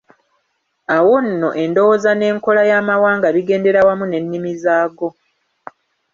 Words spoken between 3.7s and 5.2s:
wamu n'ennimi zaago.